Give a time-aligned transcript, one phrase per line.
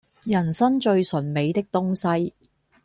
[0.23, 2.33] 人生最醇美的東西